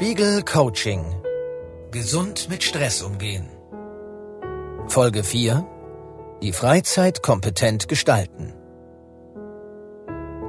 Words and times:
Spiegel 0.00 0.42
Coaching. 0.42 1.04
Gesund 1.90 2.48
mit 2.48 2.62
Stress 2.62 3.02
umgehen. 3.02 3.50
Folge 4.88 5.22
4. 5.22 5.66
Die 6.40 6.54
Freizeit 6.54 7.22
kompetent 7.22 7.86
gestalten. 7.86 8.54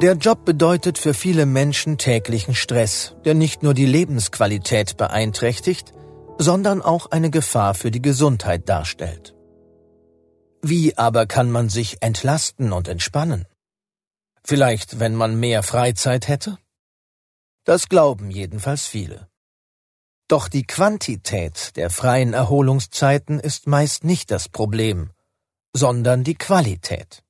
Der 0.02 0.14
Job 0.14 0.46
bedeutet 0.46 0.98
für 0.98 1.14
viele 1.14 1.46
Menschen 1.46 1.98
täglichen 1.98 2.56
Stress, 2.56 3.18
der 3.26 3.34
nicht 3.34 3.62
nur 3.62 3.74
die 3.74 3.86
Lebensqualität 3.86 4.96
beeinträchtigt, 4.96 5.92
sondern 6.38 6.82
auch 6.82 7.12
eine 7.12 7.30
Gefahr 7.30 7.74
für 7.74 7.92
die 7.92 8.02
Gesundheit 8.02 8.70
darstellt. 8.70 9.36
Wie 10.62 10.98
aber 10.98 11.26
kann 11.26 11.52
man 11.52 11.68
sich 11.68 11.98
entlasten 12.02 12.72
und 12.72 12.88
entspannen? 12.88 13.46
Vielleicht, 14.46 15.02
wenn 15.02 15.14
man 15.14 15.38
mehr 15.38 15.62
Freizeit 15.62 16.30
hätte? 16.30 16.58
Das 17.66 17.90
glauben 17.90 18.32
jedenfalls 18.32 18.86
viele. 18.88 19.28
Doch 20.32 20.48
die 20.48 20.64
Quantität 20.64 21.76
der 21.76 21.90
freien 21.90 22.32
Erholungszeiten 22.32 23.38
ist 23.38 23.68
meist 23.68 24.06
nicht 24.06 24.32
das 24.32 24.48
Problem, 24.48 25.10
sondern 25.74 26.24
die 26.24 26.36
Qualität. 26.36 27.22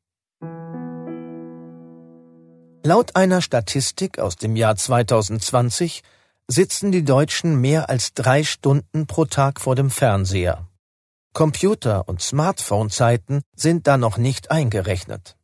Laut 2.84 3.16
einer 3.16 3.42
Statistik 3.42 4.20
aus 4.20 4.36
dem 4.36 4.56
Jahr 4.56 4.76
2020 4.76 6.04
sitzen 6.48 6.92
die 6.92 7.04
Deutschen 7.04 7.60
mehr 7.60 7.90
als 7.90 8.14
drei 8.14 8.44
Stunden 8.44 9.08
pro 9.08 9.26
Tag 9.26 9.60
vor 9.60 9.74
dem 9.74 9.90
Fernseher. 9.90 10.68
Computer- 11.34 12.08
und 12.08 12.22
Smartphone-Zeiten 12.22 13.42
sind 13.56 13.88
da 13.88 13.98
noch 13.98 14.20
nicht 14.20 14.52
eingerechnet. 14.52 15.38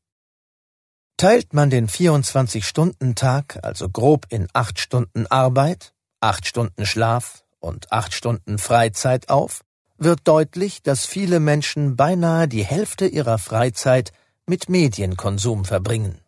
Teilt 1.18 1.56
man 1.56 1.72
den 1.72 1.88
24-Stunden-Tag 1.90 3.62
also 3.64 3.90
grob 3.90 4.28
in 4.30 4.48
acht 4.54 4.78
Stunden 4.80 5.26
Arbeit, 5.26 5.96
acht 6.22 6.46
Stunden 6.46 6.86
Schlaf 6.86 7.46
und 7.60 7.92
acht 7.92 8.14
Stunden 8.14 8.58
Freizeit 8.58 9.30
auf, 9.30 9.62
wird 9.98 10.22
deutlich, 10.26 10.84
dass 10.84 11.06
viele 11.06 11.40
Menschen 11.40 11.96
beinahe 11.96 12.48
die 12.48 12.64
Hälfte 12.64 13.08
ihrer 13.08 13.38
Freizeit 13.38 14.12
mit 14.46 14.70
Medienkonsum 14.70 15.66
verbringen. 15.66 16.22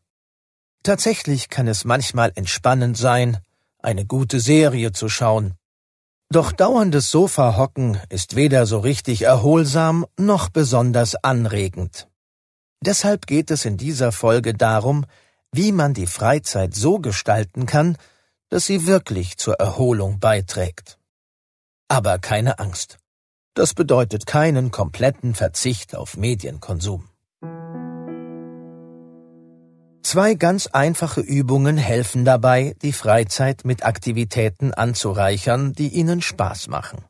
Tatsächlich 0.83 1.49
kann 1.49 1.67
es 1.67 1.86
manchmal 1.86 2.31
entspannend 2.36 2.97
sein, 2.97 3.38
eine 3.80 4.05
gute 4.05 4.39
Serie 4.39 4.91
zu 4.91 5.09
schauen. 5.09 5.55
Doch 6.31 6.52
dauerndes 6.52 7.09
Sofahocken 7.09 7.99
ist 8.09 8.36
weder 8.36 8.66
so 8.66 8.80
richtig 8.80 9.23
erholsam 9.23 10.05
noch 10.17 10.49
besonders 10.49 11.16
anregend. 11.16 12.08
Deshalb 12.81 13.25
geht 13.25 13.49
es 13.52 13.66
in 13.66 13.77
dieser 13.77 14.11
Folge 14.11 14.53
darum, 14.53 15.05
wie 15.52 15.71
man 15.71 15.93
die 15.93 16.05
Freizeit 16.05 16.75
so 16.75 16.99
gestalten 16.99 17.66
kann, 17.66 17.97
dass 18.49 18.66
sie 18.66 18.86
wirklich 18.86 19.38
zur 19.38 19.55
Erholung 19.55 20.19
beiträgt. 20.19 20.98
Aber 21.89 22.19
keine 22.19 22.59
Angst. 22.59 22.99
Das 23.55 23.73
bedeutet 23.73 24.25
keinen 24.25 24.71
kompletten 24.71 25.33
Verzicht 25.35 25.95
auf 25.95 26.15
Medienkonsum. 26.15 27.09
Zwei 30.03 30.35
ganz 30.35 30.67
einfache 30.67 31.21
Übungen 31.21 31.77
helfen 31.77 32.25
dabei, 32.25 32.75
die 32.81 32.93
Freizeit 32.93 33.65
mit 33.65 33.83
Aktivitäten 33.83 34.73
anzureichern, 34.73 35.73
die 35.73 35.89
Ihnen 35.89 36.21
Spaß 36.21 36.67
machen. 36.67 37.03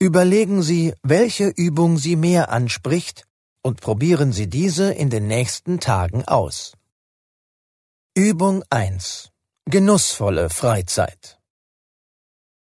Überlegen 0.00 0.62
Sie, 0.62 0.94
welche 1.02 1.48
Übung 1.48 1.98
Sie 1.98 2.16
mehr 2.16 2.50
anspricht 2.50 3.24
und 3.62 3.80
probieren 3.80 4.32
Sie 4.32 4.48
diese 4.48 4.92
in 4.92 5.10
den 5.10 5.26
nächsten 5.28 5.78
Tagen 5.78 6.24
aus. 6.26 6.72
Übung 8.14 8.64
1. 8.70 9.30
Genussvolle 9.66 10.50
Freizeit. 10.50 11.37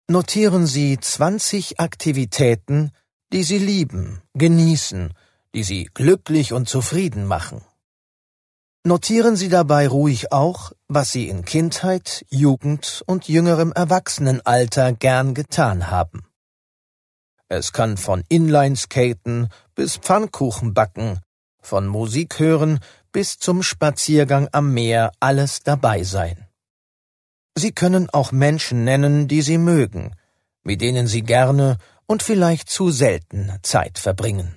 Notieren 0.09 0.67
Sie 0.67 0.97
20 0.97 1.81
Aktivitäten, 1.81 2.91
die 3.33 3.43
Sie 3.43 3.57
lieben, 3.57 4.21
genießen, 4.35 5.13
die 5.53 5.63
Sie 5.63 5.89
glücklich 5.93 6.53
und 6.53 6.69
zufrieden 6.69 7.25
machen. 7.25 7.61
Notieren 8.85 9.35
Sie 9.35 9.49
dabei 9.49 9.85
ruhig 9.85 10.31
auch, 10.31 10.71
was 10.87 11.11
Sie 11.11 11.27
in 11.27 11.43
Kindheit, 11.43 12.25
Jugend 12.29 13.03
und 13.05 13.27
jüngerem 13.27 13.73
Erwachsenenalter 13.73 14.93
gern 14.93 15.33
getan 15.33 15.91
haben. 15.91 16.25
Es 17.49 17.73
kann 17.73 17.97
von 17.97 18.23
Inlineskaten 18.29 19.49
bis 19.75 19.97
Pfannkuchen 19.97 20.73
backen, 20.73 21.19
von 21.61 21.85
Musik 21.85 22.39
hören 22.39 22.79
bis 23.11 23.39
zum 23.39 23.61
Spaziergang 23.61 24.47
am 24.53 24.73
Meer 24.73 25.11
alles 25.19 25.63
dabei 25.63 26.03
sein. 26.03 26.46
Sie 27.57 27.71
können 27.71 28.07
auch 28.11 28.31
Menschen 28.31 28.83
nennen, 28.83 29.27
die 29.27 29.41
Sie 29.41 29.57
mögen, 29.57 30.15
mit 30.61 30.79
denen 30.79 31.07
Sie 31.07 31.23
gerne 31.23 31.79
und 32.05 32.21
vielleicht 32.21 32.69
zu 32.69 32.91
selten 32.91 33.51
Zeit 33.63 33.97
verbringen. 33.97 34.55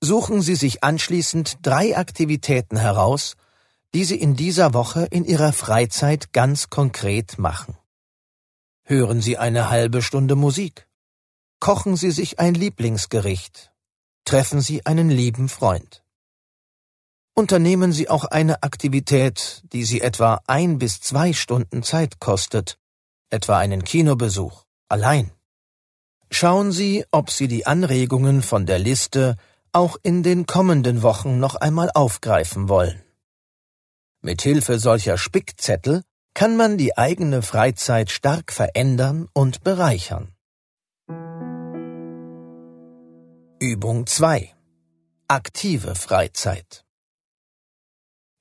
Suchen 0.00 0.42
Sie 0.42 0.54
sich 0.54 0.84
anschließend 0.84 1.58
drei 1.62 1.96
Aktivitäten 1.96 2.76
heraus, 2.76 3.34
die 3.94 4.04
Sie 4.04 4.14
in 4.14 4.36
dieser 4.36 4.74
Woche 4.74 5.08
in 5.10 5.24
Ihrer 5.24 5.52
Freizeit 5.52 6.32
ganz 6.32 6.70
konkret 6.70 7.36
machen. 7.36 7.76
Hören 8.84 9.20
Sie 9.20 9.36
eine 9.36 9.70
halbe 9.70 10.02
Stunde 10.02 10.36
Musik. 10.36 10.88
Kochen 11.58 11.96
Sie 11.96 12.12
sich 12.12 12.38
ein 12.38 12.54
Lieblingsgericht. 12.54 13.72
Treffen 14.24 14.60
Sie 14.60 14.86
einen 14.86 15.10
lieben 15.10 15.48
Freund. 15.48 16.04
Unternehmen 17.38 17.92
Sie 17.92 18.10
auch 18.10 18.24
eine 18.24 18.64
Aktivität, 18.64 19.62
die 19.72 19.84
Sie 19.84 20.00
etwa 20.00 20.40
ein 20.48 20.78
bis 20.78 21.00
zwei 21.00 21.32
Stunden 21.32 21.84
Zeit 21.84 22.18
kostet, 22.18 22.80
etwa 23.30 23.58
einen 23.58 23.84
Kinobesuch, 23.84 24.64
allein. 24.88 25.30
Schauen 26.32 26.72
Sie, 26.72 27.04
ob 27.12 27.30
Sie 27.30 27.46
die 27.46 27.64
Anregungen 27.64 28.42
von 28.42 28.66
der 28.66 28.80
Liste 28.80 29.36
auch 29.70 29.96
in 30.02 30.24
den 30.24 30.46
kommenden 30.46 31.02
Wochen 31.02 31.38
noch 31.38 31.54
einmal 31.54 31.92
aufgreifen 31.94 32.68
wollen. 32.68 33.00
Mit 34.20 34.42
Hilfe 34.42 34.80
solcher 34.80 35.16
Spickzettel 35.16 36.02
kann 36.34 36.56
man 36.56 36.76
die 36.76 36.98
eigene 36.98 37.42
Freizeit 37.42 38.10
stark 38.10 38.50
verändern 38.50 39.28
und 39.32 39.62
bereichern. 39.62 40.32
Übung 43.60 44.08
2 44.08 44.56
Aktive 45.28 45.94
Freizeit 45.94 46.84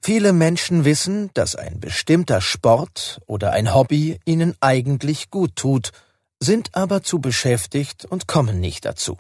Viele 0.08 0.32
Menschen 0.32 0.86
wissen, 0.86 1.32
dass 1.34 1.58
ein 1.58 1.82
bestimmter 1.82 2.40
Sport 2.40 3.20
oder 3.26 3.52
ein 3.52 3.76
Hobby 3.76 4.22
ihnen 4.24 4.56
eigentlich 4.62 5.30
gut 5.32 5.58
tut, 5.58 5.92
sind 6.40 6.70
aber 6.76 7.04
zu 7.04 7.20
beschäftigt 7.20 8.06
und 8.06 8.26
kommen 8.26 8.62
nicht 8.62 8.86
dazu. 8.86 9.18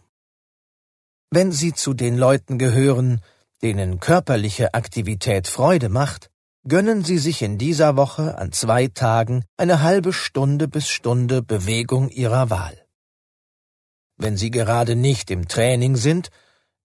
Wenn 1.29 1.51
sie 1.51 1.73
zu 1.73 1.93
den 1.93 2.17
Leuten 2.17 2.57
gehören, 2.57 3.19
denen 3.61 3.99
körperliche 3.99 4.75
Aktivität 4.75 5.49
Freude 5.49 5.89
macht, 5.89 6.29
gönnen 6.65 7.03
Sie 7.03 7.17
sich 7.17 7.41
in 7.41 7.57
dieser 7.57 7.97
Woche 7.97 8.37
an 8.37 8.53
zwei 8.53 8.87
Tagen 8.87 9.43
eine 9.57 9.81
halbe 9.81 10.13
Stunde 10.13 10.69
bis 10.69 10.87
Stunde 10.87 11.41
Bewegung 11.41 12.07
Ihrer 12.07 12.49
Wahl. 12.49 12.81
Wenn 14.15 14.37
Sie 14.37 14.51
gerade 14.51 14.95
nicht 14.95 15.31
im 15.31 15.49
Training 15.49 15.97
sind, 15.97 16.29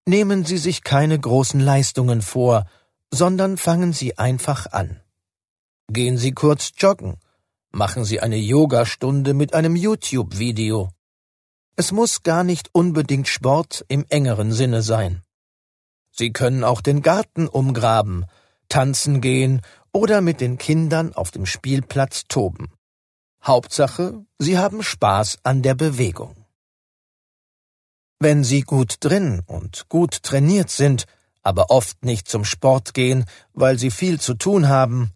nehmen 0.08 0.44
Sie 0.44 0.58
sich 0.58 0.82
keine 0.82 1.20
großen 1.20 1.60
Leistungen 1.60 2.20
vor, 2.20 2.66
sondern 3.12 3.58
fangen 3.58 3.92
Sie 3.92 4.18
einfach 4.18 4.66
an. 4.72 5.00
Gehen 5.88 6.16
Sie 6.16 6.32
kurz 6.32 6.72
joggen, 6.78 7.18
machen 7.70 8.04
Sie 8.04 8.20
eine 8.20 8.36
Yogastunde 8.36 9.34
mit 9.34 9.54
einem 9.54 9.76
YouTube-Video. 9.76 10.90
Es 11.76 11.92
muss 11.92 12.22
gar 12.22 12.42
nicht 12.42 12.70
unbedingt 12.72 13.28
Sport 13.28 13.84
im 13.88 14.06
engeren 14.08 14.52
Sinne 14.52 14.82
sein. 14.82 15.22
Sie 16.10 16.32
können 16.32 16.64
auch 16.64 16.80
den 16.80 17.02
Garten 17.02 17.48
umgraben, 17.48 18.26
tanzen 18.68 19.20
gehen 19.20 19.60
oder 19.92 20.22
mit 20.22 20.40
den 20.40 20.56
Kindern 20.58 21.14
auf 21.14 21.30
dem 21.30 21.46
Spielplatz 21.46 22.24
toben. 22.28 22.72
Hauptsache, 23.44 24.24
Sie 24.38 24.56
haben 24.56 24.82
Spaß 24.82 25.38
an 25.42 25.62
der 25.62 25.74
Bewegung. 25.74 26.46
Wenn 28.18 28.44
Sie 28.44 28.62
gut 28.62 28.96
drin 29.00 29.42
und 29.46 29.88
gut 29.88 30.22
trainiert 30.22 30.70
sind, 30.70 31.06
aber 31.42 31.70
oft 31.70 32.04
nicht 32.04 32.28
zum 32.28 32.44
Sport 32.44 32.94
gehen, 32.94 33.24
weil 33.52 33.78
Sie 33.78 33.90
viel 33.90 34.20
zu 34.20 34.34
tun 34.34 34.68
haben, 34.68 35.12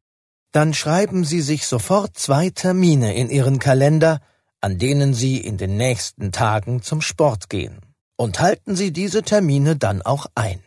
dann 0.52 0.74
schreiben 0.74 1.24
Sie 1.24 1.40
sich 1.40 1.66
sofort 1.66 2.18
zwei 2.18 2.50
Termine 2.50 3.14
in 3.14 3.30
Ihren 3.30 3.58
Kalender, 3.58 4.20
an 4.60 4.78
denen 4.78 5.14
Sie 5.14 5.38
in 5.38 5.58
den 5.58 5.76
nächsten 5.76 6.32
Tagen 6.32 6.82
zum 6.82 7.00
Sport 7.00 7.50
gehen, 7.50 7.80
und 8.16 8.40
halten 8.40 8.74
Sie 8.74 8.92
diese 8.92 9.22
Termine 9.22 9.76
dann 9.76 10.02
auch 10.02 10.26
ein. 10.34 10.60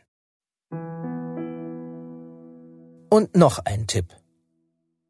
Und 3.10 3.36
noch 3.36 3.60
ein 3.66 3.88
Tipp. 3.88 4.16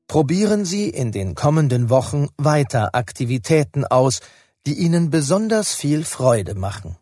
Probieren 0.07 0.65
Sie 0.65 0.89
in 0.89 1.11
den 1.11 1.35
kommenden 1.35 1.89
Wochen 1.89 2.29
weiter 2.37 2.95
Aktivitäten 2.95 3.85
aus, 3.85 4.21
die 4.65 4.73
Ihnen 4.73 5.09
besonders 5.09 5.75
viel 5.75 6.03
Freude 6.03 6.55
machen. 6.55 6.97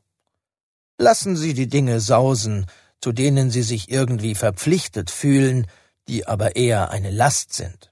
Lassen 0.97 1.37
Sie 1.37 1.53
die 1.53 1.67
Dinge 1.67 1.99
sausen, 1.99 2.65
zu 3.01 3.11
denen 3.11 3.51
Sie 3.51 3.63
sich 3.63 3.89
irgendwie 3.89 4.35
verpflichtet 4.35 5.11
fühlen, 5.11 5.67
die 6.07 6.27
aber 6.27 6.55
eher 6.55 6.89
eine 6.89 7.11
Last 7.11 7.53
sind. 7.53 7.91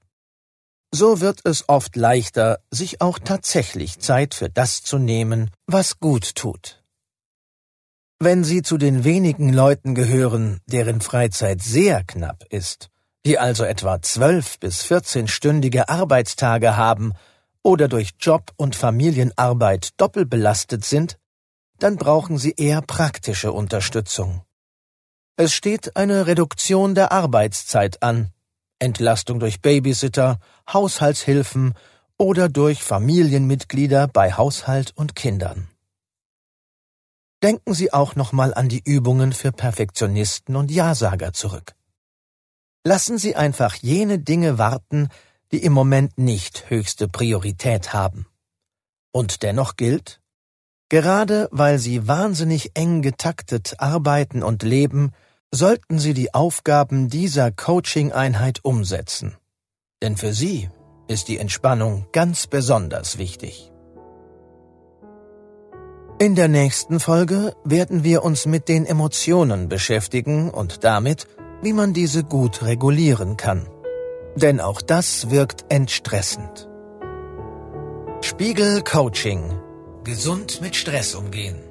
So 0.92 1.20
wird 1.20 1.40
es 1.44 1.68
oft 1.68 1.96
leichter, 1.96 2.60
sich 2.70 3.00
auch 3.00 3.18
tatsächlich 3.18 3.98
Zeit 3.98 4.34
für 4.34 4.48
das 4.48 4.82
zu 4.82 4.98
nehmen, 4.98 5.50
was 5.66 6.00
gut 6.00 6.34
tut. 6.34 6.82
Wenn 8.18 8.44
Sie 8.44 8.62
zu 8.62 8.78
den 8.78 9.04
wenigen 9.04 9.52
Leuten 9.52 9.94
gehören, 9.94 10.60
deren 10.66 11.02
Freizeit 11.02 11.60
sehr 11.60 12.02
knapp 12.02 12.44
ist, 12.48 12.88
die 13.26 13.38
also 13.38 13.64
etwa 13.64 14.00
zwölf 14.00 14.58
bis 14.58 14.82
vierzehnstündige 14.82 15.90
Arbeitstage 15.90 16.78
haben 16.78 17.12
oder 17.62 17.88
durch 17.88 18.12
Job 18.18 18.52
und 18.56 18.74
Familienarbeit 18.74 20.00
doppelbelastet 20.00 20.84
sind, 20.84 21.18
dann 21.78 21.96
brauchen 21.96 22.38
Sie 22.38 22.54
eher 22.56 22.80
praktische 22.80 23.52
Unterstützung. 23.52 24.45
Es 25.38 25.52
steht 25.52 25.96
eine 25.96 26.26
Reduktion 26.26 26.94
der 26.94 27.12
Arbeitszeit 27.12 28.02
an, 28.02 28.32
Entlastung 28.78 29.38
durch 29.38 29.60
Babysitter, 29.60 30.40
Haushaltshilfen 30.72 31.74
oder 32.16 32.48
durch 32.48 32.82
Familienmitglieder 32.82 34.08
bei 34.08 34.32
Haushalt 34.32 34.92
und 34.96 35.14
Kindern. 35.14 35.68
Denken 37.42 37.74
Sie 37.74 37.92
auch 37.92 38.16
nochmal 38.16 38.54
an 38.54 38.70
die 38.70 38.80
Übungen 38.82 39.34
für 39.34 39.52
Perfektionisten 39.52 40.56
und 40.56 40.70
Ja-Sager 40.70 41.34
zurück. 41.34 41.74
Lassen 42.82 43.18
Sie 43.18 43.36
einfach 43.36 43.74
jene 43.74 44.18
Dinge 44.18 44.56
warten, 44.56 45.10
die 45.52 45.62
im 45.62 45.74
Moment 45.74 46.16
nicht 46.16 46.70
höchste 46.70 47.08
Priorität 47.08 47.92
haben. 47.92 48.26
Und 49.12 49.42
dennoch 49.42 49.76
gilt, 49.76 50.22
gerade 50.88 51.50
weil 51.50 51.78
Sie 51.78 52.08
wahnsinnig 52.08 52.70
eng 52.74 53.02
getaktet 53.02 53.74
arbeiten 53.80 54.42
und 54.42 54.62
leben, 54.62 55.12
sollten 55.54 55.98
Sie 55.98 56.14
die 56.14 56.34
Aufgaben 56.34 57.08
dieser 57.08 57.50
Coaching-Einheit 57.50 58.60
umsetzen. 58.62 59.36
Denn 60.02 60.16
für 60.16 60.32
Sie 60.32 60.68
ist 61.08 61.28
die 61.28 61.38
Entspannung 61.38 62.06
ganz 62.12 62.46
besonders 62.46 63.18
wichtig. 63.18 63.72
In 66.18 66.34
der 66.34 66.48
nächsten 66.48 66.98
Folge 66.98 67.54
werden 67.64 68.02
wir 68.02 68.24
uns 68.24 68.46
mit 68.46 68.68
den 68.68 68.86
Emotionen 68.86 69.68
beschäftigen 69.68 70.50
und 70.50 70.82
damit, 70.82 71.26
wie 71.62 71.74
man 71.74 71.92
diese 71.92 72.24
gut 72.24 72.62
regulieren 72.62 73.36
kann. 73.36 73.68
Denn 74.34 74.60
auch 74.60 74.80
das 74.80 75.30
wirkt 75.30 75.66
entstressend. 75.68 76.68
Spiegel 78.22 78.82
Coaching. 78.82 79.60
Gesund 80.04 80.60
mit 80.60 80.74
Stress 80.74 81.14
umgehen. 81.14 81.62